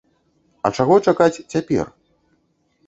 А 0.69 0.71
чаго 0.79 0.97
чакаць 1.11 1.41
цяпер? 1.53 1.85